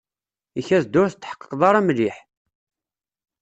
Ikad-d 0.59 0.93
ur 1.01 1.09
tetḥeqqeḍ 1.09 1.61
ara 1.69 1.79
mliḥ. 1.87 2.17